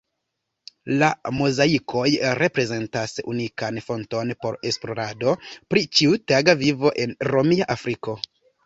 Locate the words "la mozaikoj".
1.01-2.05